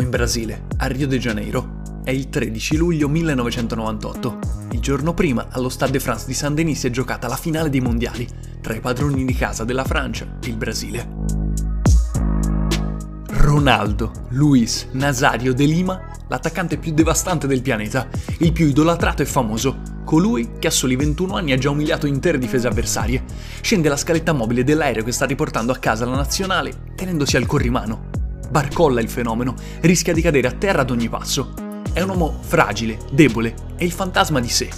Siamo 0.00 0.14
in 0.14 0.18
Brasile, 0.18 0.66
a 0.78 0.86
Rio 0.86 1.06
de 1.06 1.18
Janeiro. 1.18 1.82
È 2.02 2.10
il 2.10 2.30
13 2.30 2.78
luglio 2.78 3.06
1998. 3.06 4.38
Il 4.70 4.80
giorno 4.80 5.12
prima, 5.12 5.48
allo 5.50 5.68
Stade 5.68 5.92
de 5.92 6.00
France 6.00 6.24
di 6.26 6.32
Saint-Denis 6.32 6.78
si 6.78 6.86
è 6.86 6.90
giocata 6.90 7.28
la 7.28 7.36
finale 7.36 7.68
dei 7.68 7.80
mondiali 7.80 8.26
tra 8.62 8.74
i 8.74 8.80
padroni 8.80 9.26
di 9.26 9.34
casa 9.34 9.64
della 9.64 9.84
Francia 9.84 10.38
e 10.42 10.48
il 10.48 10.56
Brasile. 10.56 11.08
Ronaldo 13.26 14.12
Luis 14.30 14.88
Nazario 14.92 15.52
de 15.52 15.66
Lima, 15.66 16.00
l'attaccante 16.28 16.78
più 16.78 16.94
devastante 16.94 17.46
del 17.46 17.60
pianeta, 17.60 18.08
il 18.38 18.52
più 18.52 18.68
idolatrato 18.68 19.20
e 19.20 19.26
famoso, 19.26 19.82
colui 20.06 20.52
che 20.58 20.68
a 20.68 20.70
soli 20.70 20.96
21 20.96 21.34
anni 21.34 21.52
ha 21.52 21.58
già 21.58 21.68
umiliato 21.68 22.06
intere 22.06 22.38
difese 22.38 22.68
avversarie, 22.68 23.22
scende 23.60 23.90
la 23.90 23.98
scaletta 23.98 24.32
mobile 24.32 24.64
dell'aereo 24.64 25.04
che 25.04 25.12
sta 25.12 25.26
riportando 25.26 25.72
a 25.72 25.76
casa 25.76 26.06
la 26.06 26.16
nazionale 26.16 26.88
tenendosi 26.94 27.36
al 27.36 27.44
corrimano 27.44 28.09
barcolla 28.50 29.00
il 29.00 29.08
fenomeno, 29.08 29.54
rischia 29.80 30.12
di 30.12 30.20
cadere 30.20 30.48
a 30.48 30.52
terra 30.52 30.82
ad 30.82 30.90
ogni 30.90 31.08
passo. 31.08 31.54
È 31.92 32.00
un 32.00 32.08
uomo 32.10 32.38
fragile, 32.40 32.98
debole, 33.12 33.54
è 33.76 33.84
il 33.84 33.92
fantasma 33.92 34.40
di 34.40 34.48
sé. 34.48 34.68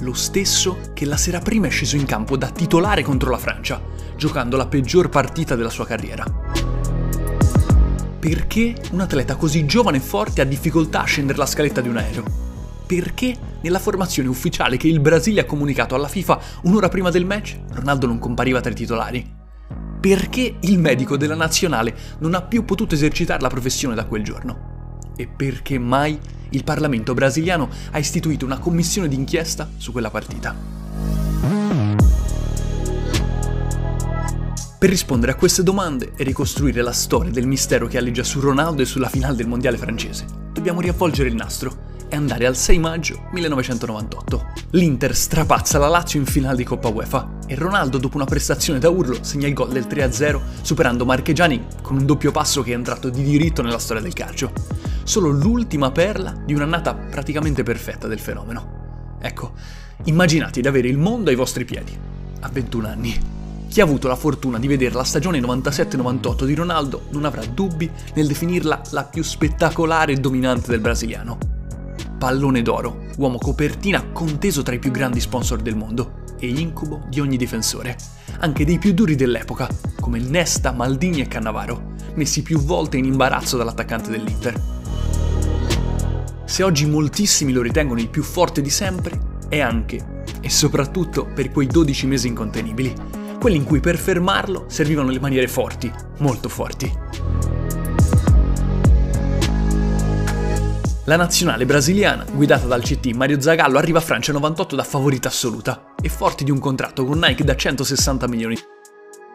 Lo 0.00 0.12
stesso 0.12 0.90
che 0.92 1.06
la 1.06 1.16
sera 1.16 1.38
prima 1.38 1.68
è 1.68 1.70
sceso 1.70 1.96
in 1.96 2.04
campo 2.04 2.36
da 2.36 2.50
titolare 2.50 3.02
contro 3.02 3.30
la 3.30 3.38
Francia, 3.38 3.80
giocando 4.16 4.56
la 4.56 4.66
peggior 4.66 5.08
partita 5.08 5.54
della 5.54 5.70
sua 5.70 5.86
carriera. 5.86 6.24
Perché 8.18 8.74
un 8.92 9.00
atleta 9.00 9.36
così 9.36 9.66
giovane 9.66 9.98
e 9.98 10.00
forte 10.00 10.40
ha 10.40 10.44
difficoltà 10.44 11.02
a 11.02 11.06
scendere 11.06 11.38
la 11.38 11.46
scaletta 11.46 11.80
di 11.80 11.88
un 11.88 11.96
aereo? 11.96 12.24
Perché 12.86 13.36
nella 13.60 13.78
formazione 13.78 14.28
ufficiale 14.28 14.76
che 14.76 14.88
il 14.88 15.00
Brasile 15.00 15.40
ha 15.40 15.46
comunicato 15.46 15.94
alla 15.94 16.08
FIFA 16.08 16.40
un'ora 16.62 16.88
prima 16.88 17.10
del 17.10 17.24
match, 17.24 17.58
Ronaldo 17.70 18.06
non 18.06 18.18
compariva 18.18 18.60
tra 18.60 18.70
i 18.70 18.74
titolari? 18.74 19.42
Perché 20.04 20.56
il 20.60 20.78
medico 20.78 21.16
della 21.16 21.34
nazionale 21.34 21.96
non 22.18 22.34
ha 22.34 22.42
più 22.42 22.66
potuto 22.66 22.94
esercitare 22.94 23.40
la 23.40 23.48
professione 23.48 23.94
da 23.94 24.04
quel 24.04 24.22
giorno 24.22 24.98
e 25.16 25.26
perché 25.26 25.78
mai 25.78 26.20
il 26.50 26.62
Parlamento 26.62 27.14
brasiliano 27.14 27.70
ha 27.90 27.98
istituito 27.98 28.44
una 28.44 28.58
commissione 28.58 29.08
d'inchiesta 29.08 29.70
su 29.78 29.92
quella 29.92 30.10
partita. 30.10 30.54
Per 34.78 34.90
rispondere 34.90 35.32
a 35.32 35.36
queste 35.36 35.62
domande 35.62 36.12
e 36.16 36.22
ricostruire 36.22 36.82
la 36.82 36.92
storia 36.92 37.30
del 37.30 37.46
mistero 37.46 37.86
che 37.86 37.96
alleggia 37.96 38.24
su 38.24 38.40
Ronaldo 38.40 38.82
e 38.82 38.84
sulla 38.84 39.08
finale 39.08 39.36
del 39.36 39.48
mondiale 39.48 39.78
francese, 39.78 40.26
dobbiamo 40.52 40.82
riavvolgere 40.82 41.30
il 41.30 41.34
nastro 41.34 41.93
e 42.08 42.16
andare 42.16 42.46
al 42.46 42.56
6 42.56 42.78
maggio 42.78 43.28
1998. 43.32 44.52
L'Inter 44.70 45.14
strapazza 45.14 45.78
la 45.78 45.88
Lazio 45.88 46.18
in 46.18 46.26
finale 46.26 46.56
di 46.56 46.64
Coppa 46.64 46.88
UEFA 46.88 47.38
e 47.46 47.54
Ronaldo 47.54 47.98
dopo 47.98 48.16
una 48.16 48.24
prestazione 48.24 48.78
da 48.78 48.88
urlo 48.88 49.22
segna 49.22 49.46
il 49.46 49.54
gol 49.54 49.70
del 49.70 49.86
3-0 49.86 50.40
superando 50.62 51.04
Marchegiani 51.04 51.66
con 51.82 51.96
un 51.96 52.06
doppio 52.06 52.30
passo 52.32 52.62
che 52.62 52.72
è 52.72 52.74
entrato 52.74 53.08
di 53.08 53.22
diritto 53.22 53.62
nella 53.62 53.78
storia 53.78 54.02
del 54.02 54.12
calcio. 54.12 54.52
Solo 55.04 55.28
l'ultima 55.28 55.90
perla 55.90 56.34
di 56.44 56.54
un'annata 56.54 56.94
praticamente 56.94 57.62
perfetta 57.62 58.08
del 58.08 58.18
fenomeno. 58.18 59.16
Ecco, 59.20 59.52
immaginate 60.04 60.60
di 60.60 60.68
avere 60.68 60.88
il 60.88 60.98
mondo 60.98 61.30
ai 61.30 61.36
vostri 61.36 61.64
piedi, 61.64 61.96
a 62.40 62.48
21 62.48 62.86
anni. 62.88 63.20
Chi 63.68 63.80
ha 63.80 63.84
avuto 63.84 64.06
la 64.06 64.16
fortuna 64.16 64.58
di 64.58 64.68
vedere 64.68 64.94
la 64.94 65.04
stagione 65.04 65.40
97-98 65.40 66.44
di 66.44 66.54
Ronaldo 66.54 67.06
non 67.10 67.24
avrà 67.24 67.44
dubbi 67.44 67.90
nel 68.14 68.26
definirla 68.26 68.82
la 68.90 69.04
più 69.04 69.22
spettacolare 69.22 70.12
e 70.12 70.16
dominante 70.16 70.70
del 70.70 70.80
brasiliano 70.80 71.53
pallone 72.24 72.62
d'oro, 72.62 73.08
uomo 73.18 73.36
copertina 73.36 74.10
conteso 74.10 74.62
tra 74.62 74.74
i 74.74 74.78
più 74.78 74.90
grandi 74.90 75.20
sponsor 75.20 75.60
del 75.60 75.76
mondo 75.76 76.22
e 76.38 76.46
incubo 76.46 77.02
di 77.06 77.20
ogni 77.20 77.36
difensore, 77.36 77.98
anche 78.38 78.64
dei 78.64 78.78
più 78.78 78.94
duri 78.94 79.14
dell'epoca, 79.14 79.68
come 80.00 80.18
Nesta, 80.20 80.72
Maldini 80.72 81.20
e 81.20 81.28
Cannavaro, 81.28 81.92
messi 82.14 82.42
più 82.42 82.60
volte 82.60 82.96
in 82.96 83.04
imbarazzo 83.04 83.58
dall'attaccante 83.58 84.08
dell'Inter. 84.08 84.58
Se 86.46 86.62
oggi 86.62 86.86
moltissimi 86.86 87.52
lo 87.52 87.60
ritengono 87.60 88.00
il 88.00 88.08
più 88.08 88.22
forte 88.22 88.62
di 88.62 88.70
sempre, 88.70 89.20
è 89.50 89.60
anche 89.60 90.22
e 90.40 90.48
soprattutto 90.48 91.26
per 91.26 91.50
quei 91.50 91.66
12 91.66 92.06
mesi 92.06 92.28
incontenibili, 92.28 92.94
quelli 93.38 93.58
in 93.58 93.64
cui 93.64 93.80
per 93.80 93.98
fermarlo 93.98 94.64
servivano 94.68 95.10
le 95.10 95.20
maniere 95.20 95.46
forti, 95.46 95.92
molto 96.20 96.48
forti. 96.48 97.03
La 101.06 101.16
nazionale 101.16 101.66
brasiliana, 101.66 102.24
guidata 102.32 102.66
dal 102.66 102.80
CT 102.80 103.12
Mario 103.14 103.38
Zagallo, 103.38 103.76
arriva 103.76 103.98
a 103.98 104.02
Francia 104.02 104.32
98 104.32 104.74
da 104.74 104.84
favorita 104.84 105.28
assoluta 105.28 105.92
e 106.00 106.08
forti 106.08 106.44
di 106.44 106.50
un 106.50 106.58
contratto 106.58 107.04
con 107.04 107.18
Nike 107.18 107.44
da 107.44 107.54
160 107.54 108.26
milioni. 108.26 108.58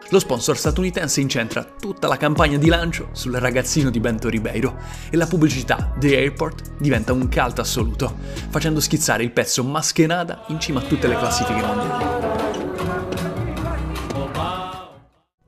Lo 0.08 0.18
sponsor 0.18 0.58
statunitense 0.58 1.20
incentra 1.20 1.62
tutta 1.62 2.08
la 2.08 2.16
campagna 2.16 2.58
di 2.58 2.66
lancio 2.66 3.10
sul 3.12 3.34
ragazzino 3.34 3.88
di 3.88 4.00
Bento 4.00 4.28
Ribeiro 4.28 4.78
e 5.10 5.16
la 5.16 5.28
pubblicità 5.28 5.94
The 5.96 6.16
Airport 6.16 6.72
diventa 6.78 7.12
un 7.12 7.30
cult 7.30 7.60
assoluto, 7.60 8.16
facendo 8.48 8.80
schizzare 8.80 9.22
il 9.22 9.30
pezzo 9.30 9.62
Maschenada 9.62 10.46
in 10.48 10.58
cima 10.58 10.80
a 10.80 10.82
tutte 10.82 11.06
le 11.06 11.16
classifiche 11.16 11.62
mondiali. 11.62 12.04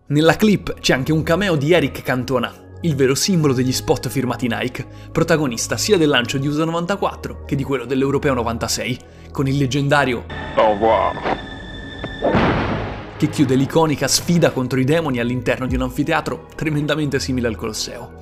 Nella 0.07 0.37
clip 0.37 0.79
c'è 0.79 0.93
anche 0.93 1.11
un 1.11 1.25
cameo 1.25 1.57
di 1.57 1.73
Eric 1.73 2.01
Cantona, 2.03 2.71
il 2.83 2.95
vero 2.95 3.15
simbolo 3.15 3.53
degli 3.53 3.73
spot 3.73 4.09
firmati 4.09 4.49
Nike, 4.49 4.87
protagonista 5.11 5.77
sia 5.77 5.97
del 5.97 6.09
lancio 6.09 6.39
di 6.39 6.47
USA 6.47 6.65
94 6.65 7.45
che 7.45 7.57
di 7.57 7.63
quello 7.63 7.85
dell'Europeo 7.85 8.35
96, 8.35 8.99
con 9.31 9.47
il 9.47 9.57
leggendario 9.57 10.25
Au 10.57 10.73
revoir 10.73 11.51
che 13.23 13.29
chiude 13.29 13.55
l'iconica 13.55 14.09
sfida 14.09 14.51
contro 14.51 14.81
i 14.81 14.85
demoni 14.85 15.21
all'interno 15.21 15.69
di 15.69 15.77
un 15.77 15.83
anfiteatro 15.83 16.49
tremendamente 16.57 17.21
simile 17.21 17.47
al 17.47 17.55
Colosseo. 17.55 18.22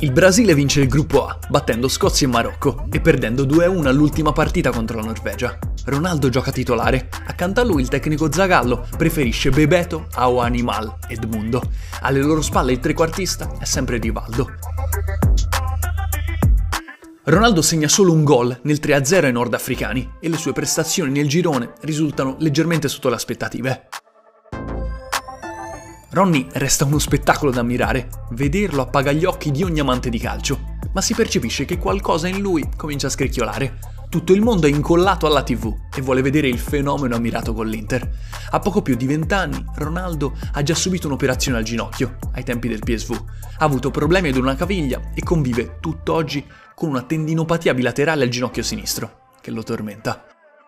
Il 0.00 0.12
Brasile 0.12 0.54
vince 0.54 0.80
il 0.80 0.86
gruppo 0.86 1.26
A, 1.26 1.36
battendo 1.48 1.88
Scozia 1.88 2.28
e 2.28 2.30
Marocco 2.30 2.86
e 2.88 3.00
perdendo 3.00 3.44
2-1 3.44 3.86
all'ultima 3.86 4.30
partita 4.30 4.70
contro 4.70 4.98
la 4.98 5.06
Norvegia. 5.06 5.58
Ronaldo 5.86 6.28
gioca 6.28 6.52
titolare, 6.52 7.08
accanto 7.26 7.60
a 7.60 7.64
lui 7.64 7.82
il 7.82 7.88
tecnico 7.88 8.30
Zagallo 8.30 8.86
preferisce 8.96 9.50
Bebeto 9.50 10.06
a 10.14 10.30
O 10.30 10.38
Animal 10.38 10.98
Edmundo. 11.08 11.60
Alle 12.02 12.20
loro 12.20 12.42
spalle 12.42 12.70
il 12.70 12.78
trequartista 12.78 13.50
è 13.58 13.64
sempre 13.64 13.98
Rivaldo. 13.98 14.48
Ronaldo 17.24 17.60
segna 17.60 17.88
solo 17.88 18.12
un 18.12 18.22
gol 18.22 18.56
nel 18.62 18.78
3-0 18.80 19.24
ai 19.24 19.32
nordafricani 19.32 20.12
e 20.20 20.28
le 20.28 20.36
sue 20.36 20.52
prestazioni 20.52 21.10
nel 21.10 21.26
girone 21.26 21.72
risultano 21.80 22.36
leggermente 22.38 22.86
sotto 22.86 23.08
le 23.08 23.16
aspettative. 23.16 23.88
Ronnie 26.18 26.48
resta 26.54 26.84
uno 26.84 26.98
spettacolo 26.98 27.52
da 27.52 27.60
ammirare, 27.60 28.08
vederlo 28.30 28.82
appaga 28.82 29.12
gli 29.12 29.24
occhi 29.24 29.52
di 29.52 29.62
ogni 29.62 29.78
amante 29.78 30.10
di 30.10 30.18
calcio, 30.18 30.74
ma 30.90 31.00
si 31.00 31.14
percepisce 31.14 31.64
che 31.64 31.78
qualcosa 31.78 32.26
in 32.26 32.40
lui 32.40 32.68
comincia 32.76 33.06
a 33.06 33.10
scricchiolare. 33.10 33.78
Tutto 34.08 34.32
il 34.32 34.42
mondo 34.42 34.66
è 34.66 34.70
incollato 34.70 35.28
alla 35.28 35.44
TV 35.44 35.72
e 35.94 36.00
vuole 36.00 36.20
vedere 36.20 36.48
il 36.48 36.58
fenomeno 36.58 37.14
ammirato 37.14 37.54
con 37.54 37.68
l'Inter. 37.68 38.10
A 38.50 38.58
poco 38.58 38.82
più 38.82 38.96
di 38.96 39.06
vent'anni, 39.06 39.64
Ronaldo 39.76 40.36
ha 40.54 40.62
già 40.64 40.74
subito 40.74 41.06
un'operazione 41.06 41.56
al 41.56 41.62
ginocchio, 41.62 42.16
ai 42.32 42.42
tempi 42.42 42.66
del 42.66 42.80
PSV. 42.80 43.12
Ha 43.58 43.64
avuto 43.64 43.92
problemi 43.92 44.30
ad 44.30 44.36
una 44.38 44.56
caviglia 44.56 45.12
e 45.14 45.22
convive 45.22 45.76
tutt'oggi 45.78 46.44
con 46.74 46.88
una 46.88 47.02
tendinopatia 47.02 47.74
bilaterale 47.74 48.24
al 48.24 48.30
ginocchio 48.30 48.64
sinistro, 48.64 49.36
che 49.40 49.52
lo 49.52 49.62
tormenta. 49.62 50.26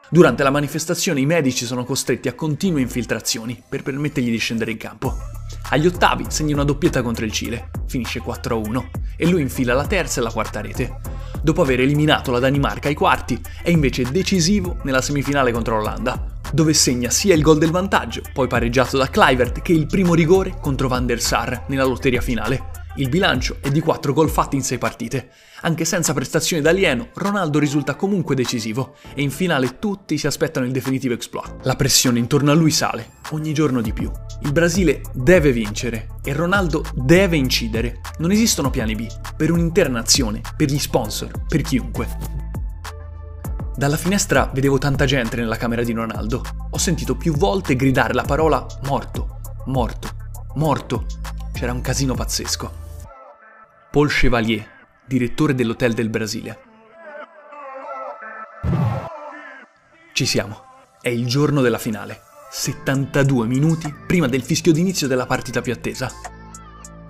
Durante 0.09 0.44
la 0.44 0.50
manifestazione 0.50 1.19
i 1.19 1.27
medici 1.27 1.65
sono 1.65 1.84
costretti 1.84 2.28
a 2.28 2.34
continue 2.34 2.80
infiltrazioni 2.80 3.60
per 3.69 3.83
permettergli 3.83 4.30
di 4.30 4.39
scendere 4.39 4.71
in 4.71 4.77
campo. 4.77 5.29
Agli 5.72 5.87
ottavi 5.87 6.27
segna 6.28 6.55
una 6.55 6.65
doppietta 6.65 7.01
contro 7.01 7.25
il 7.25 7.31
Cile, 7.31 7.71
finisce 7.87 8.21
4-1 8.21 8.87
e 9.17 9.28
lui 9.28 9.41
infila 9.41 9.72
la 9.72 9.87
terza 9.87 10.21
e 10.21 10.25
la 10.25 10.33
quarta 10.33 10.61
rete. 10.61 10.97
Dopo 11.41 11.63
aver 11.63 11.81
eliminato 11.81 12.33
la 12.33 12.41
Danimarca 12.41 12.89
ai 12.89 12.95
quarti, 12.95 13.41
è 13.63 13.71
invece 13.71 14.11
decisivo 14.11 14.78
nella 14.83 15.01
semifinale 15.01 15.53
contro 15.53 15.77
l'Olanda, 15.77 16.27
dove 16.53 16.75
segna 16.75 17.11
sia 17.11 17.34
il 17.34 17.43
gol 17.43 17.59
del 17.59 17.71
vantaggio, 17.71 18.22
poi 18.33 18.49
pareggiato 18.49 18.99
da 18.99 19.09
Clivert, 19.09 19.63
che 19.63 19.72
il 19.72 19.87
primo 19.87 20.15
rigore 20.15 20.57
contro 20.61 20.89
Van 20.89 21.07
der 21.07 21.21
Sar 21.21 21.67
nella 21.69 21.84
lotteria 21.84 22.21
finale. 22.21 22.70
Il 22.97 23.09
bilancio 23.09 23.59
è 23.60 23.71
di 23.71 23.81
4 23.81 24.13
gol 24.13 24.28
fatti 24.28 24.57
in 24.57 24.63
6 24.63 24.78
partite. 24.78 25.31
Anche 25.63 25.84
senza 25.84 26.13
prestazioni 26.13 26.60
d'alieno, 26.60 27.10
Ronaldo 27.15 27.60
risulta 27.60 27.95
comunque 27.95 28.34
decisivo 28.34 28.97
e 29.15 29.22
in 29.22 29.31
finale 29.31 29.78
tutti 29.78 30.19
si 30.19 30.27
aspettano 30.27 30.66
il 30.66 30.72
definitivo 30.72 31.15
exploit. 31.15 31.65
La 31.65 31.77
pressione 31.77 32.19
intorno 32.19 32.51
a 32.51 32.54
lui 32.54 32.72
sale, 32.72 33.13
ogni 33.31 33.54
giorno 33.54 33.81
di 33.81 33.92
più. 33.92 34.10
Il 34.42 34.51
Brasile 34.51 35.03
deve 35.13 35.53
vincere 35.53 36.16
e 36.25 36.33
Ronaldo 36.33 36.84
deve 36.95 37.37
incidere. 37.37 38.01
Non 38.19 38.33
esistono 38.33 38.71
piani 38.71 38.97
B 38.97 39.07
per 39.36 39.53
un'intera 39.53 39.89
nazione, 39.89 40.41
per 40.57 40.69
gli 40.69 40.78
sponsor, 40.78 41.31
per 41.47 41.63
chiunque. 41.63 42.09
Dalla 43.77 43.97
finestra 43.97 44.51
vedevo 44.53 44.78
tanta 44.78 45.04
gente 45.04 45.36
nella 45.36 45.57
camera 45.57 45.84
di 45.84 45.93
Ronaldo. 45.93 46.43
Ho 46.71 46.78
sentito 46.78 47.15
più 47.15 47.34
volte 47.34 47.77
gridare 47.77 48.15
la 48.15 48.25
parola 48.25 48.66
morto, 48.83 49.39
morto, 49.66 50.09
morto. 50.57 51.07
C'era 51.60 51.74
un 51.74 51.83
casino 51.83 52.15
pazzesco. 52.15 52.72
Paul 53.91 54.09
Chevalier, 54.09 54.66
direttore 55.04 55.54
dell'Hotel 55.54 55.92
del 55.92 56.09
Brasile. 56.09 56.59
Ci 60.15 60.24
siamo. 60.24 60.62
È 61.03 61.10
il 61.10 61.27
giorno 61.27 61.60
della 61.60 61.77
finale. 61.77 62.22
72 62.51 63.47
minuti 63.47 63.95
prima 64.07 64.27
del 64.27 64.42
fischio 64.42 64.72
d'inizio 64.72 65.07
della 65.07 65.27
partita 65.27 65.60
più 65.60 65.74
attesa. 65.74 66.10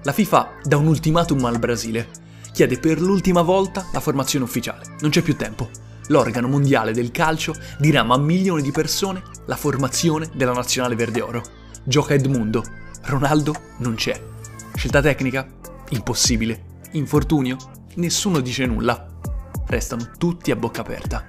La 0.03 0.11
FIFA 0.11 0.55
dà 0.65 0.79
un 0.79 0.89
ultimatum 0.89 1.45
al 1.45 1.61
Brasile. 1.61 2.09
Chiede 2.53 2.77
per 2.81 3.01
l'ultima 3.01 3.43
volta 3.43 3.87
la 3.93 4.01
formazione 4.01 4.47
ufficiale. 4.47 4.97
Non 4.99 5.11
c'è 5.11 5.23
più 5.23 5.37
tempo. 5.37 5.71
L'organo 6.09 6.49
mondiale 6.49 6.91
del 6.91 7.13
calcio 7.13 7.55
dirama 7.79 8.15
a 8.15 8.19
milioni 8.19 8.63
di 8.63 8.73
persone 8.73 9.23
la 9.47 9.55
formazione 9.55 10.29
della 10.35 10.55
nazionale 10.55 10.97
verde 10.97 11.21
oro. 11.21 11.45
Gioca 11.85 12.15
Edmundo. 12.15 12.65
Ronaldo 13.03 13.55
non 13.79 13.95
c'è. 13.95 14.30
Scelta 14.81 15.03
tecnica? 15.03 15.47
Impossibile. 15.91 16.79
Infortunio? 16.93 17.59
Nessuno 17.97 18.41
dice 18.41 18.65
nulla. 18.65 19.09
Restano 19.67 20.13
tutti 20.17 20.51
a 20.53 20.57
bocca 20.57 20.81
aperta. 20.81 21.27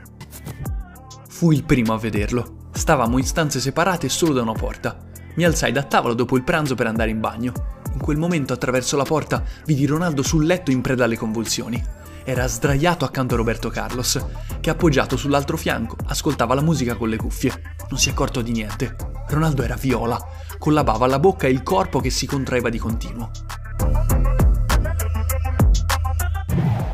Fui 1.28 1.58
il 1.58 1.66
primo 1.66 1.92
a 1.92 1.98
vederlo. 1.98 2.70
Stavamo 2.72 3.18
in 3.18 3.26
stanze 3.26 3.60
separate 3.60 4.08
solo 4.08 4.32
da 4.32 4.42
una 4.42 4.54
porta. 4.54 4.98
Mi 5.36 5.44
alzai 5.44 5.74
da 5.74 5.84
tavola 5.84 6.14
dopo 6.14 6.38
il 6.38 6.44
pranzo 6.44 6.76
per 6.76 6.88
andare 6.88 7.10
in 7.10 7.20
bagno. 7.20 7.52
In 7.92 8.00
quel 8.00 8.16
momento 8.16 8.54
attraverso 8.54 8.96
la 8.96 9.04
porta 9.04 9.44
vidi 9.66 9.86
Ronaldo 9.86 10.24
sul 10.24 10.46
letto 10.46 10.72
in 10.72 10.80
preda 10.80 11.04
alle 11.04 11.18
convulsioni. 11.18 11.84
Era 12.24 12.48
sdraiato 12.48 13.04
accanto 13.04 13.34
a 13.34 13.38
Roberto 13.38 13.70
Carlos, 13.70 14.18
che 14.62 14.70
appoggiato 14.70 15.18
sull'altro 15.18 15.58
fianco 15.58 15.98
ascoltava 16.06 16.56
la 16.56 16.62
musica 16.62 16.96
con 16.96 17.10
le 17.10 17.18
cuffie. 17.18 17.76
Non 17.90 18.00
si 18.00 18.08
è 18.08 18.12
accorto 18.14 18.42
di 18.42 18.54
niente. 18.54 19.11
Ronaldo 19.32 19.64
era 19.64 19.76
viola, 19.76 20.20
con 20.60 20.74
la 20.74 20.84
bava 20.84 21.06
alla 21.06 21.20
bocca 21.20 21.48
e 21.48 21.52
il 21.52 21.64
corpo 21.64 22.00
che 22.00 22.10
si 22.10 22.26
contraeva 22.26 22.70
di 22.70 22.78
continuo. 22.78 23.32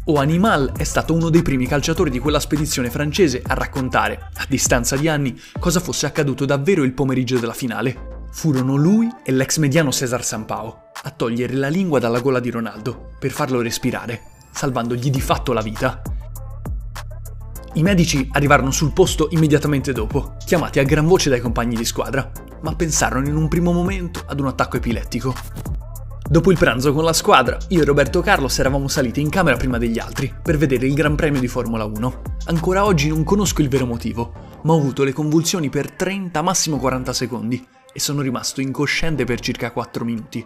O 0.09 0.19
Animal 0.19 0.71
è 0.77 0.85
stato 0.85 1.13
uno 1.13 1.29
dei 1.29 1.41
primi 1.41 1.67
calciatori 1.67 2.09
di 2.09 2.19
quella 2.19 2.39
spedizione 2.39 2.89
francese 2.89 3.41
a 3.45 3.55
raccontare, 3.55 4.29
a 4.35 4.45
distanza 4.47 4.95
di 4.95 5.09
anni, 5.09 5.37
cosa 5.59 5.81
fosse 5.81 6.05
accaduto 6.05 6.45
davvero 6.45 6.83
il 6.83 6.93
pomeriggio 6.93 7.39
della 7.39 7.53
finale. 7.53 8.25
Furono 8.31 8.75
lui 8.75 9.09
e 9.23 9.31
l'ex 9.33 9.57
mediano 9.57 9.91
Cesar 9.91 10.23
Sampao 10.23 10.91
a 11.03 11.09
togliere 11.09 11.53
la 11.53 11.67
lingua 11.67 11.99
dalla 11.99 12.21
gola 12.21 12.39
di 12.39 12.49
Ronaldo 12.49 13.11
per 13.19 13.31
farlo 13.31 13.61
respirare, 13.61 14.21
salvandogli 14.51 15.09
di 15.09 15.21
fatto 15.21 15.51
la 15.51 15.61
vita. 15.61 16.01
I 17.77 17.83
medici 17.83 18.27
arrivarono 18.31 18.71
sul 18.71 18.91
posto 18.91 19.27
immediatamente 19.29 19.93
dopo, 19.93 20.35
chiamati 20.43 20.79
a 20.79 20.83
gran 20.83 21.05
voce 21.05 21.29
dai 21.29 21.39
compagni 21.39 21.75
di 21.75 21.85
squadra, 21.85 22.27
ma 22.61 22.73
pensarono 22.73 23.27
in 23.27 23.35
un 23.35 23.47
primo 23.47 23.71
momento 23.71 24.23
ad 24.25 24.39
un 24.39 24.47
attacco 24.47 24.77
epilettico. 24.77 25.35
Dopo 26.27 26.49
il 26.49 26.57
pranzo 26.57 26.91
con 26.91 27.03
la 27.03 27.13
squadra, 27.13 27.55
io 27.67 27.83
e 27.83 27.85
Roberto 27.85 28.21
Carlos 28.21 28.57
eravamo 28.57 28.87
saliti 28.87 29.21
in 29.21 29.29
camera 29.29 29.57
prima 29.57 29.77
degli 29.77 29.99
altri 29.99 30.33
per 30.41 30.57
vedere 30.57 30.87
il 30.87 30.95
Gran 30.95 31.13
Premio 31.13 31.39
di 31.39 31.47
Formula 31.47 31.85
1. 31.85 32.21
Ancora 32.45 32.83
oggi 32.83 33.09
non 33.09 33.23
conosco 33.23 33.61
il 33.61 33.69
vero 33.69 33.85
motivo, 33.85 34.33
ma 34.63 34.73
ho 34.73 34.79
avuto 34.79 35.03
le 35.03 35.13
convulsioni 35.13 35.69
per 35.69 35.91
30, 35.91 36.41
massimo 36.41 36.77
40 36.77 37.13
secondi 37.13 37.63
e 37.93 37.99
sono 37.99 38.21
rimasto 38.21 38.59
incosciente 38.59 39.23
per 39.23 39.39
circa 39.39 39.69
4 39.69 40.03
minuti. 40.03 40.43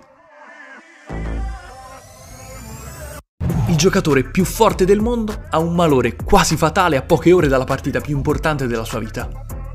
Il 3.71 3.77
giocatore 3.77 4.25
più 4.25 4.43
forte 4.43 4.83
del 4.83 4.99
mondo 4.99 5.45
ha 5.49 5.57
un 5.57 5.73
malore 5.73 6.17
quasi 6.17 6.57
fatale 6.57 6.97
a 6.97 7.03
poche 7.03 7.31
ore 7.31 7.47
dalla 7.47 7.63
partita 7.63 8.01
più 8.01 8.17
importante 8.17 8.67
della 8.67 8.83
sua 8.83 8.99
vita. 8.99 9.29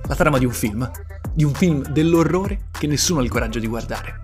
La 0.07 0.15
trama 0.15 0.37
di 0.37 0.45
un 0.45 0.53
film, 0.53 0.89
di 1.33 1.45
un 1.45 1.55
film 1.55 1.83
dell'orrore 1.83 2.69
che 2.79 2.87
nessuno 2.87 3.21
ha 3.21 3.23
il 3.23 3.31
coraggio 3.31 3.59
di 3.59 3.67
guardare. 3.67 4.21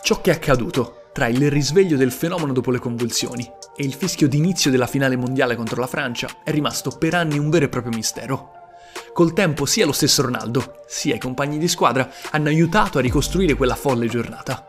Ciò 0.00 0.20
che 0.20 0.30
è 0.30 0.34
accaduto 0.34 1.08
tra 1.12 1.26
il 1.26 1.50
risveglio 1.50 1.96
del 1.96 2.12
fenomeno 2.12 2.52
dopo 2.52 2.70
le 2.70 2.78
convulsioni 2.78 3.44
e 3.74 3.84
il 3.84 3.94
fischio 3.94 4.28
d'inizio 4.28 4.70
della 4.70 4.86
finale 4.86 5.16
mondiale 5.16 5.56
contro 5.56 5.80
la 5.80 5.88
Francia 5.88 6.28
è 6.44 6.52
rimasto 6.52 6.90
per 6.96 7.14
anni 7.14 7.36
un 7.36 7.50
vero 7.50 7.64
e 7.64 7.68
proprio 7.68 7.92
mistero. 7.92 8.63
Col 9.14 9.32
tempo 9.32 9.64
sia 9.64 9.86
lo 9.86 9.92
stesso 9.92 10.22
Ronaldo, 10.22 10.80
sia 10.88 11.14
i 11.14 11.20
compagni 11.20 11.56
di 11.56 11.68
squadra 11.68 12.10
hanno 12.32 12.48
aiutato 12.48 12.98
a 12.98 13.00
ricostruire 13.00 13.54
quella 13.54 13.76
folle 13.76 14.08
giornata. 14.08 14.66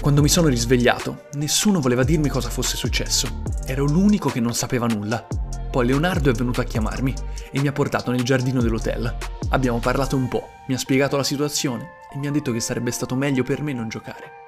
Quando 0.00 0.22
mi 0.22 0.30
sono 0.30 0.48
risvegliato, 0.48 1.24
nessuno 1.34 1.80
voleva 1.80 2.04
dirmi 2.04 2.30
cosa 2.30 2.48
fosse 2.48 2.74
successo. 2.74 3.42
Ero 3.66 3.84
l'unico 3.84 4.30
che 4.30 4.40
non 4.40 4.54
sapeva 4.54 4.86
nulla. 4.86 5.26
Poi 5.70 5.84
Leonardo 5.84 6.30
è 6.30 6.32
venuto 6.32 6.62
a 6.62 6.64
chiamarmi 6.64 7.12
e 7.50 7.60
mi 7.60 7.68
ha 7.68 7.72
portato 7.72 8.10
nel 8.12 8.22
giardino 8.22 8.62
dell'hotel. 8.62 9.14
Abbiamo 9.50 9.78
parlato 9.78 10.16
un 10.16 10.28
po', 10.28 10.48
mi 10.68 10.74
ha 10.74 10.78
spiegato 10.78 11.18
la 11.18 11.22
situazione 11.22 11.90
e 12.14 12.16
mi 12.16 12.28
ha 12.28 12.30
detto 12.30 12.50
che 12.50 12.60
sarebbe 12.60 12.92
stato 12.92 13.14
meglio 13.14 13.42
per 13.42 13.60
me 13.60 13.74
non 13.74 13.90
giocare. 13.90 14.44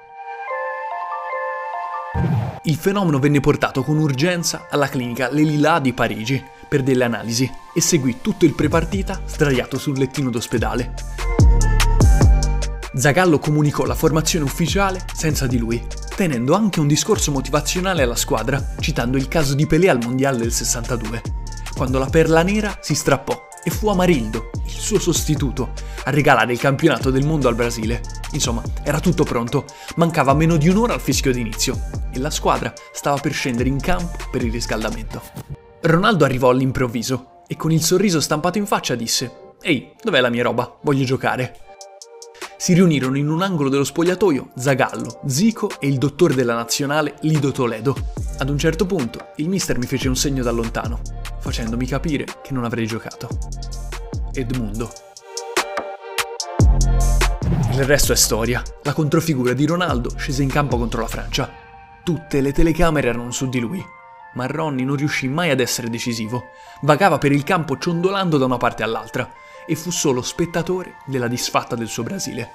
Il 2.63 2.75
fenomeno 2.77 3.19
venne 3.19 3.41
portato 3.41 3.83
con 3.83 3.99
urgenza 3.99 4.65
alla 4.71 4.89
clinica 4.89 5.29
Lelila 5.29 5.79
di 5.79 5.93
Parigi 5.93 6.43
per 6.69 6.83
delle 6.83 7.03
analisi 7.03 7.51
e 7.73 7.81
seguì 7.81 8.19
tutto 8.21 8.45
il 8.45 8.53
prepartita 8.53 9.21
sdraiato 9.25 9.77
sul 9.77 9.97
lettino 9.97 10.29
d'ospedale. 10.29 10.93
Zagallo 12.93 13.39
comunicò 13.39 13.85
la 13.85 13.95
formazione 13.95 14.45
ufficiale 14.45 15.03
senza 15.13 15.47
di 15.47 15.57
lui, 15.57 15.85
tenendo 16.15 16.55
anche 16.55 16.79
un 16.79 16.87
discorso 16.87 17.31
motivazionale 17.31 18.03
alla 18.03 18.15
squadra, 18.15 18.75
citando 18.79 19.17
il 19.17 19.27
caso 19.27 19.53
di 19.53 19.67
Pelé 19.67 19.89
al 19.89 19.99
Mondiale 20.01 20.37
del 20.37 20.51
62, 20.51 21.21
quando 21.75 21.99
la 21.99 22.07
perla 22.07 22.41
nera 22.43 22.77
si 22.81 22.95
strappò 22.95 23.47
e 23.63 23.69
fu 23.69 23.89
Amarildo, 23.89 24.49
il 24.65 24.71
suo 24.71 24.99
sostituto, 24.99 25.71
a 26.05 26.11
regalare 26.11 26.51
il 26.51 26.59
campionato 26.59 27.09
del 27.09 27.25
mondo 27.25 27.47
al 27.47 27.55
Brasile. 27.55 28.01
Insomma, 28.31 28.61
era 28.83 28.99
tutto 28.99 29.23
pronto, 29.23 29.65
mancava 29.95 30.33
meno 30.33 30.57
di 30.57 30.67
un'ora 30.67 30.93
al 30.93 31.01
fischio 31.01 31.31
d'inizio 31.31 31.79
e 32.11 32.19
la 32.19 32.29
squadra 32.29 32.73
stava 32.91 33.17
per 33.19 33.33
scendere 33.33 33.69
in 33.69 33.79
campo 33.79 34.17
per 34.31 34.43
il 34.43 34.51
riscaldamento. 34.51 35.58
Ronaldo 35.81 36.25
arrivò 36.25 36.49
all'improvviso 36.49 37.43
e 37.47 37.55
con 37.55 37.71
il 37.71 37.81
sorriso 37.81 38.19
stampato 38.19 38.57
in 38.57 38.65
faccia 38.65 38.95
disse 38.95 39.53
Ehi, 39.61 39.93
dov'è 40.03 40.19
la 40.19 40.29
mia 40.29 40.43
roba? 40.43 40.77
Voglio 40.81 41.05
giocare. 41.05 41.55
Si 42.57 42.73
riunirono 42.73 43.17
in 43.17 43.29
un 43.29 43.41
angolo 43.41 43.69
dello 43.69 43.85
spogliatoio 43.85 44.49
Zagallo, 44.57 45.21
Zico 45.25 45.69
e 45.79 45.87
il 45.87 45.97
dottore 45.97 46.35
della 46.35 46.53
nazionale 46.53 47.15
Lido 47.21 47.51
Toledo. 47.51 47.95
Ad 48.39 48.49
un 48.49 48.57
certo 48.57 48.85
punto 48.85 49.27
il 49.37 49.47
mister 49.47 49.77
mi 49.77 49.85
fece 49.85 50.09
un 50.09 50.17
segno 50.17 50.43
da 50.43 50.51
lontano, 50.51 50.99
facendomi 51.39 51.85
capire 51.85 52.25
che 52.43 52.51
non 52.51 52.65
avrei 52.65 52.85
giocato. 52.85 53.29
Edmundo. 54.33 54.91
Il 57.71 57.85
resto 57.85 58.11
è 58.11 58.17
storia. 58.17 58.61
La 58.83 58.91
controfigura 58.91 59.53
di 59.53 59.65
Ronaldo 59.65 60.11
scese 60.17 60.43
in 60.43 60.49
campo 60.49 60.77
contro 60.77 60.99
la 60.99 61.07
Francia. 61.07 61.49
Tutte 62.03 62.41
le 62.41 62.51
telecamere 62.51 63.07
erano 63.07 63.31
su 63.31 63.47
di 63.47 63.59
lui, 63.59 63.81
ma 64.33 64.45
Ronny 64.45 64.83
non 64.83 64.95
riuscì 64.95 65.27
mai 65.27 65.49
ad 65.49 65.59
essere 65.59 65.89
decisivo. 65.89 66.51
Vagava 66.81 67.17
per 67.17 67.31
il 67.31 67.43
campo 67.43 67.77
ciondolando 67.77 68.37
da 68.37 68.45
una 68.45 68.57
parte 68.57 68.83
all'altra 68.83 69.29
e 69.65 69.75
fu 69.75 69.91
solo 69.91 70.21
spettatore 70.21 70.95
della 71.05 71.27
disfatta 71.27 71.75
del 71.75 71.87
suo 71.87 72.03
Brasile. 72.03 72.51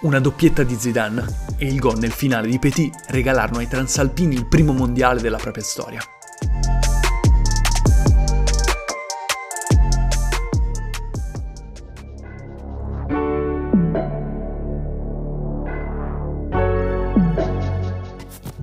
Una 0.00 0.18
doppietta 0.18 0.62
di 0.62 0.76
Zidane 0.76 1.24
e 1.56 1.66
il 1.66 1.78
gol 1.78 1.98
nel 1.98 2.12
finale 2.12 2.48
di 2.48 2.58
Petit 2.58 2.94
regalarono 3.08 3.58
ai 3.58 3.68
transalpini 3.68 4.34
il 4.34 4.46
primo 4.46 4.72
mondiale 4.72 5.20
della 5.20 5.36
propria 5.36 5.62
storia. 5.62 6.00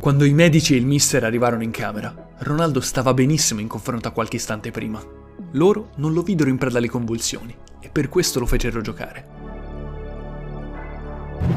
Quando 0.07 0.23
i 0.23 0.31
medici 0.31 0.73
e 0.73 0.77
il 0.77 0.85
mister 0.85 1.25
arrivarono 1.25 1.63
in 1.63 1.71
camera, 1.71 2.31
Ronaldo 2.37 2.79
stava 2.79 3.13
benissimo 3.13 3.59
in 3.59 3.67
confronto 3.67 4.07
a 4.07 4.11
qualche 4.11 4.37
istante 4.37 4.71
prima. 4.71 5.03
Loro 5.51 5.89
non 5.97 6.13
lo 6.13 6.21
videro 6.21 6.49
in 6.49 6.57
preda 6.57 6.77
alle 6.77 6.87
convulsioni 6.87 7.53
e 7.81 7.89
per 7.89 8.07
questo 8.07 8.39
lo 8.39 8.45
fecero 8.45 8.79
giocare. 8.79 9.27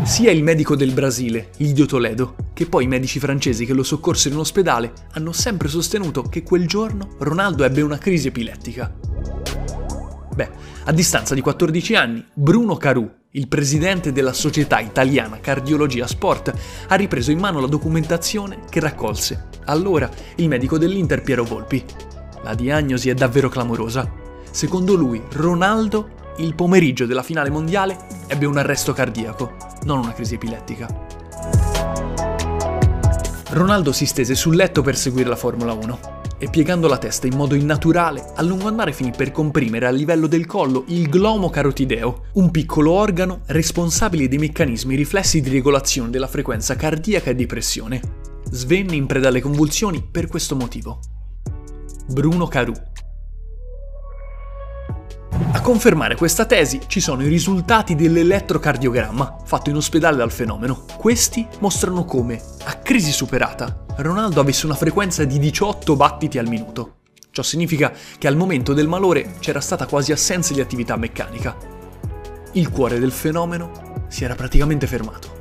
Sia 0.02 0.32
il 0.32 0.42
medico 0.42 0.74
del 0.74 0.92
Brasile, 0.92 1.50
Lidio 1.58 1.86
Toledo, 1.86 2.34
che 2.52 2.66
poi 2.66 2.82
i 2.82 2.88
medici 2.88 3.20
francesi 3.20 3.64
che 3.64 3.72
lo 3.72 3.84
soccorsero 3.84 4.34
in 4.34 4.40
ospedale 4.40 4.94
hanno 5.12 5.30
sempre 5.30 5.68
sostenuto 5.68 6.22
che 6.22 6.42
quel 6.42 6.66
giorno 6.66 7.10
Ronaldo 7.18 7.62
ebbe 7.62 7.82
una 7.82 7.98
crisi 7.98 8.26
epilettica. 8.26 8.92
Beh, 10.34 10.50
a 10.86 10.92
distanza 10.92 11.36
di 11.36 11.40
14 11.40 11.94
anni, 11.94 12.24
Bruno 12.34 12.76
Caru, 12.76 13.18
il 13.34 13.46
presidente 13.46 14.10
della 14.10 14.32
Società 14.32 14.80
Italiana 14.80 15.38
Cardiologia 15.38 16.08
Sport 16.08 16.52
ha 16.88 16.94
ripreso 16.96 17.30
in 17.30 17.38
mano 17.38 17.60
la 17.60 17.68
documentazione 17.68 18.62
che 18.68 18.80
raccolse 18.80 19.46
allora 19.66 20.10
il 20.36 20.48
medico 20.48 20.78
dell'Inter 20.78 21.22
Piero 21.22 21.44
Volpi. 21.44 21.84
La 22.42 22.54
diagnosi 22.54 23.08
è 23.08 23.14
davvero 23.14 23.48
clamorosa. 23.48 24.10
Secondo 24.50 24.96
lui, 24.96 25.22
Ronaldo, 25.30 26.34
il 26.38 26.56
pomeriggio 26.56 27.06
della 27.06 27.22
finale 27.22 27.50
mondiale, 27.50 27.96
ebbe 28.26 28.46
un 28.46 28.56
arresto 28.56 28.92
cardiaco, 28.92 29.54
non 29.84 29.98
una 29.98 30.12
crisi 30.12 30.34
epilettica. 30.34 30.88
Ronaldo 33.50 33.92
si 33.92 34.06
stese 34.06 34.34
sul 34.34 34.56
letto 34.56 34.82
per 34.82 34.96
seguire 34.96 35.28
la 35.28 35.36
Formula 35.36 35.72
1. 35.72 36.19
E 36.40 36.48
piegando 36.48 36.88
la 36.88 36.96
testa 36.96 37.26
in 37.26 37.36
modo 37.36 37.54
innaturale, 37.54 38.32
a 38.34 38.42
lungo 38.42 38.66
andare 38.66 38.94
finì 38.94 39.12
per 39.14 39.30
comprimere 39.30 39.86
a 39.86 39.90
livello 39.90 40.26
del 40.26 40.46
collo 40.46 40.84
il 40.88 41.10
glomo 41.10 41.50
carotideo, 41.50 42.24
un 42.32 42.50
piccolo 42.50 42.92
organo 42.92 43.42
responsabile 43.46 44.26
dei 44.26 44.38
meccanismi 44.38 44.96
riflessi 44.96 45.42
di 45.42 45.50
regolazione 45.50 46.08
della 46.08 46.26
frequenza 46.26 46.74
cardiaca 46.76 47.30
e 47.30 47.34
di 47.34 47.44
pressione. 47.44 48.00
Svenne 48.50 48.96
in 48.96 49.04
preda 49.04 49.28
alle 49.28 49.42
convulsioni 49.42 50.02
per 50.02 50.26
questo 50.26 50.56
motivo. 50.56 51.00
Bruno 52.08 52.46
Caru 52.48 52.72
a 55.52 55.60
confermare 55.60 56.16
questa 56.16 56.46
tesi 56.46 56.80
ci 56.86 57.00
sono 57.00 57.22
i 57.22 57.28
risultati 57.28 57.94
dell'elettrocardiogramma 57.94 59.38
fatto 59.44 59.70
in 59.70 59.76
ospedale 59.76 60.16
dal 60.16 60.30
fenomeno. 60.30 60.84
Questi 60.96 61.46
mostrano 61.58 62.04
come, 62.04 62.40
a 62.64 62.74
crisi 62.76 63.12
superata, 63.12 63.84
Ronaldo 63.96 64.40
avesse 64.40 64.66
una 64.66 64.74
frequenza 64.74 65.24
di 65.24 65.38
18 65.38 65.96
battiti 65.96 66.38
al 66.38 66.48
minuto. 66.48 66.96
Ciò 67.30 67.42
significa 67.42 67.92
che 68.18 68.26
al 68.26 68.36
momento 68.36 68.72
del 68.72 68.88
malore 68.88 69.34
c'era 69.40 69.60
stata 69.60 69.86
quasi 69.86 70.12
assenza 70.12 70.52
di 70.52 70.60
attività 70.60 70.96
meccanica. 70.96 71.56
Il 72.52 72.70
cuore 72.70 72.98
del 72.98 73.12
fenomeno 73.12 74.04
si 74.08 74.24
era 74.24 74.34
praticamente 74.34 74.86
fermato. 74.86 75.39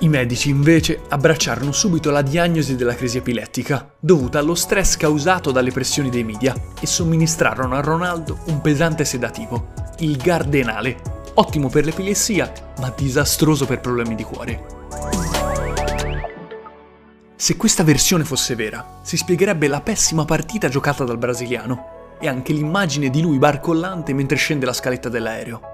I 0.00 0.08
medici 0.08 0.48
invece 0.48 1.00
abbracciarono 1.08 1.72
subito 1.72 2.12
la 2.12 2.22
diagnosi 2.22 2.76
della 2.76 2.94
crisi 2.94 3.18
epilettica, 3.18 3.94
dovuta 3.98 4.38
allo 4.38 4.54
stress 4.54 4.96
causato 4.96 5.50
dalle 5.50 5.72
pressioni 5.72 6.08
dei 6.08 6.22
media, 6.22 6.54
e 6.80 6.86
somministrarono 6.86 7.74
a 7.74 7.80
Ronaldo 7.80 8.38
un 8.46 8.60
pesante 8.60 9.04
sedativo, 9.04 9.72
il 9.98 10.16
Gardenale, 10.16 10.96
ottimo 11.34 11.68
per 11.68 11.84
l'epilessia, 11.84 12.52
ma 12.78 12.92
disastroso 12.96 13.66
per 13.66 13.80
problemi 13.80 14.14
di 14.14 14.22
cuore. 14.22 14.66
Se 17.34 17.56
questa 17.56 17.82
versione 17.82 18.22
fosse 18.22 18.54
vera, 18.54 19.00
si 19.02 19.16
spiegherebbe 19.16 19.66
la 19.66 19.80
pessima 19.80 20.24
partita 20.24 20.68
giocata 20.68 21.02
dal 21.02 21.18
brasiliano 21.18 22.16
e 22.20 22.28
anche 22.28 22.52
l'immagine 22.52 23.10
di 23.10 23.20
lui 23.20 23.38
barcollante 23.38 24.12
mentre 24.12 24.36
scende 24.36 24.64
la 24.64 24.72
scaletta 24.72 25.08
dell'aereo. 25.08 25.67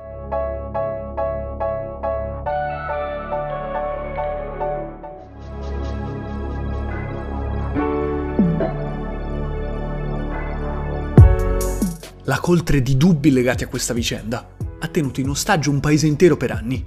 Coltre 12.44 12.82
di 12.82 12.98
dubbi 12.98 13.30
legati 13.30 13.64
a 13.64 13.68
questa 13.68 13.94
vicenda 13.94 14.46
ha 14.78 14.86
tenuto 14.88 15.18
in 15.18 15.30
ostaggio 15.30 15.70
un 15.70 15.80
paese 15.80 16.06
intero 16.06 16.36
per 16.36 16.50
anni. 16.50 16.84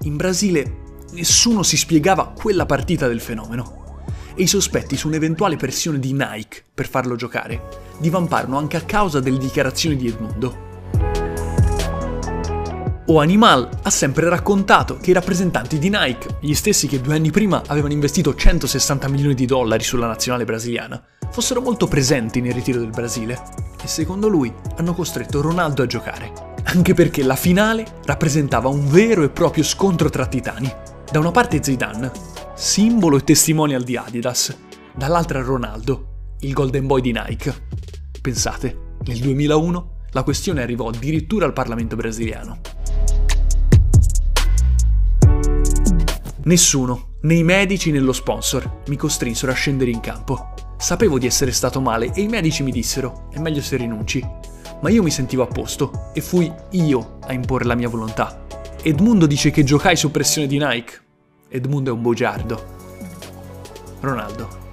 In 0.00 0.16
Brasile 0.16 0.78
nessuno 1.12 1.62
si 1.62 1.76
spiegava 1.76 2.32
quella 2.36 2.66
partita 2.66 3.06
del 3.06 3.20
fenomeno 3.20 4.02
e 4.34 4.42
i 4.42 4.46
sospetti 4.48 4.96
su 4.96 5.06
un'eventuale 5.06 5.54
pressione 5.56 6.00
di 6.00 6.10
Nike 6.12 6.64
per 6.74 6.88
farlo 6.88 7.14
giocare 7.14 7.84
divamparono 8.00 8.58
anche 8.58 8.76
a 8.76 8.82
causa 8.82 9.20
delle 9.20 9.38
dichiarazioni 9.38 9.94
di 9.94 10.08
Edmundo. 10.08 10.65
O 13.08 13.20
Animal 13.20 13.68
ha 13.82 13.90
sempre 13.90 14.28
raccontato 14.28 14.96
che 14.96 15.10
i 15.10 15.12
rappresentanti 15.12 15.78
di 15.78 15.90
Nike, 15.90 16.38
gli 16.40 16.54
stessi 16.54 16.88
che 16.88 17.00
due 17.00 17.14
anni 17.14 17.30
prima 17.30 17.62
avevano 17.68 17.92
investito 17.92 18.34
160 18.34 19.08
milioni 19.08 19.34
di 19.34 19.46
dollari 19.46 19.84
sulla 19.84 20.08
nazionale 20.08 20.44
brasiliana, 20.44 21.00
fossero 21.30 21.60
molto 21.60 21.86
presenti 21.86 22.40
nel 22.40 22.54
ritiro 22.54 22.80
del 22.80 22.90
Brasile 22.90 23.40
e 23.80 23.86
secondo 23.86 24.26
lui 24.26 24.52
hanno 24.78 24.92
costretto 24.92 25.40
Ronaldo 25.40 25.82
a 25.82 25.86
giocare. 25.86 26.54
Anche 26.64 26.94
perché 26.94 27.22
la 27.22 27.36
finale 27.36 27.86
rappresentava 28.06 28.68
un 28.68 28.88
vero 28.88 29.22
e 29.22 29.28
proprio 29.28 29.62
scontro 29.62 30.10
tra 30.10 30.26
titani. 30.26 30.68
Da 31.08 31.20
una 31.20 31.30
parte 31.30 31.62
Zidane, 31.62 32.10
simbolo 32.56 33.18
e 33.18 33.22
testimonial 33.22 33.84
di 33.84 33.96
Adidas, 33.96 34.52
dall'altra 34.92 35.42
Ronaldo, 35.42 36.34
il 36.40 36.52
golden 36.52 36.88
boy 36.88 37.02
di 37.02 37.12
Nike. 37.12 37.54
Pensate, 38.20 38.96
nel 39.04 39.18
2001 39.18 39.90
la 40.10 40.24
questione 40.24 40.62
arrivò 40.62 40.88
addirittura 40.88 41.46
al 41.46 41.52
Parlamento 41.52 41.94
brasiliano. 41.94 42.58
Nessuno, 46.46 47.16
né 47.22 47.34
i 47.34 47.42
medici 47.42 47.90
né 47.90 47.98
lo 47.98 48.12
sponsor, 48.12 48.82
mi 48.86 48.94
costrinsero 48.94 49.50
a 49.50 49.54
scendere 49.54 49.90
in 49.90 49.98
campo. 49.98 50.54
Sapevo 50.78 51.18
di 51.18 51.26
essere 51.26 51.50
stato 51.50 51.80
male 51.80 52.12
e 52.14 52.20
i 52.20 52.28
medici 52.28 52.62
mi 52.62 52.70
dissero 52.70 53.26
è 53.32 53.40
meglio 53.40 53.60
se 53.60 53.76
rinunci. 53.76 54.24
Ma 54.80 54.88
io 54.88 55.02
mi 55.02 55.10
sentivo 55.10 55.42
a 55.42 55.48
posto 55.48 56.12
e 56.14 56.20
fui 56.20 56.52
io 56.70 57.18
a 57.22 57.32
imporre 57.32 57.64
la 57.64 57.74
mia 57.74 57.88
volontà. 57.88 58.46
Edmundo 58.80 59.26
dice 59.26 59.50
che 59.50 59.64
giocai 59.64 59.96
su 59.96 60.12
pressione 60.12 60.46
di 60.46 60.58
Nike. 60.58 61.00
Edmundo 61.48 61.90
è 61.90 61.92
un 61.92 62.02
bugiardo. 62.02 62.64
Ronaldo. 63.98 64.65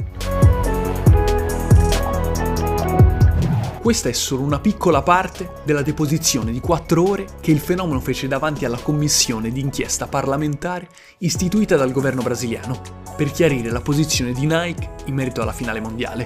Questa 3.83 4.07
è 4.07 4.13
solo 4.13 4.43
una 4.43 4.61
piccola 4.61 5.01
parte 5.01 5.55
della 5.65 5.81
deposizione 5.81 6.53
di 6.53 6.61
quattro 6.61 7.05
ore 7.05 7.27
che 7.41 7.51
il 7.51 7.59
fenomeno 7.59 7.99
fece 7.99 8.29
davanti 8.29 8.63
alla 8.63 8.77
commissione 8.77 9.51
d'inchiesta 9.51 10.07
parlamentare 10.07 10.87
istituita 11.17 11.75
dal 11.75 11.91
governo 11.91 12.21
brasiliano 12.21 12.79
per 13.17 13.29
chiarire 13.29 13.69
la 13.71 13.81
posizione 13.81 14.31
di 14.31 14.45
Nike 14.45 14.89
in 15.07 15.15
merito 15.15 15.41
alla 15.41 15.51
finale 15.51 15.81
mondiale. 15.81 16.25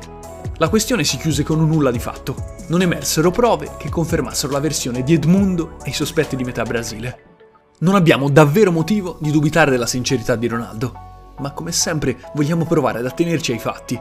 La 0.57 0.69
questione 0.69 1.03
si 1.03 1.17
chiuse 1.17 1.41
con 1.41 1.59
un 1.59 1.69
nulla 1.69 1.89
di 1.89 1.97
fatto. 1.97 2.35
Non 2.67 2.83
emersero 2.83 3.31
prove 3.31 3.71
che 3.79 3.89
confermassero 3.89 4.53
la 4.53 4.59
versione 4.59 5.01
di 5.01 5.15
Edmundo 5.15 5.79
e 5.83 5.89
i 5.89 5.93
sospetti 5.93 6.35
di 6.35 6.43
metà 6.43 6.61
Brasile. 6.61 7.23
Non 7.79 7.95
abbiamo 7.95 8.29
davvero 8.29 8.71
motivo 8.71 9.17
di 9.19 9.31
dubitare 9.31 9.71
della 9.71 9.87
sincerità 9.87 10.35
di 10.35 10.45
Ronaldo, 10.45 10.93
ma 11.39 11.51
come 11.53 11.71
sempre 11.71 12.19
vogliamo 12.35 12.65
provare 12.65 12.99
ad 12.99 13.07
attenerci 13.07 13.51
ai 13.51 13.59
fatti. 13.59 13.99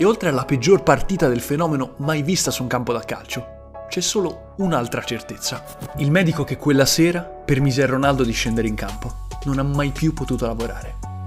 E 0.00 0.04
oltre 0.04 0.28
alla 0.28 0.44
peggior 0.44 0.84
partita 0.84 1.26
del 1.26 1.40
fenomeno 1.40 1.94
mai 1.96 2.22
vista 2.22 2.52
su 2.52 2.62
un 2.62 2.68
campo 2.68 2.92
da 2.92 3.00
calcio, 3.00 3.72
c'è 3.88 4.00
solo 4.00 4.54
un'altra 4.58 5.02
certezza. 5.02 5.64
Il 5.96 6.12
medico 6.12 6.44
che 6.44 6.56
quella 6.56 6.86
sera 6.86 7.22
permise 7.22 7.82
a 7.82 7.86
Ronaldo 7.86 8.22
di 8.22 8.30
scendere 8.30 8.68
in 8.68 8.76
campo 8.76 9.26
non 9.46 9.58
ha 9.58 9.64
mai 9.64 9.90
più 9.90 10.12
potuto 10.12 10.46
lavorare. 10.46 11.17